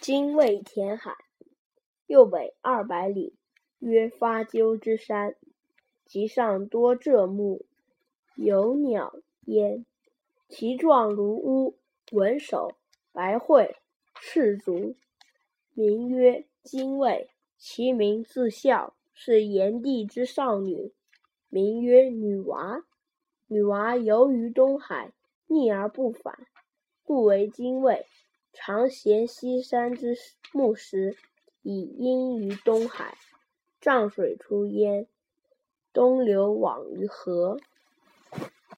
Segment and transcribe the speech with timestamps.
[0.00, 1.14] 精卫填海，
[2.06, 3.34] 右北二百里，
[3.80, 5.36] 曰发鸠之山。
[6.06, 7.66] 其上多柘木，
[8.34, 9.84] 有鸟焉，
[10.48, 11.76] 其状如乌，
[12.12, 12.72] 文首，
[13.12, 13.76] 白喙，
[14.14, 14.96] 赤足，
[15.74, 17.28] 名曰精卫。
[17.58, 20.94] 其名自孝，是炎帝之少女，
[21.50, 22.86] 名曰女娃。
[23.48, 25.12] 女娃游于东海，
[25.46, 26.46] 溺而不返，
[27.04, 28.06] 故为精卫。
[28.52, 30.16] 常衔西山之
[30.52, 31.16] 木石，
[31.62, 33.16] 以堙于东海。
[33.80, 35.06] 涨水出焉，
[35.92, 37.58] 东流往于河。